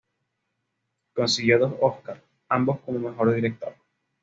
[1.13, 2.19] Consiguió dos Óscar,
[2.49, 3.75] ambos como mejor director.